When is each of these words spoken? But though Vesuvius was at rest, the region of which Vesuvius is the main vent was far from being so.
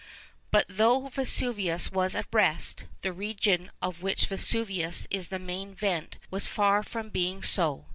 But 0.49 0.65
though 0.67 1.09
Vesuvius 1.09 1.91
was 1.91 2.15
at 2.15 2.25
rest, 2.31 2.85
the 3.03 3.13
region 3.13 3.69
of 3.83 4.01
which 4.01 4.25
Vesuvius 4.25 5.05
is 5.11 5.27
the 5.27 5.37
main 5.37 5.75
vent 5.75 6.17
was 6.31 6.47
far 6.47 6.81
from 6.81 7.09
being 7.11 7.43
so. 7.43 7.85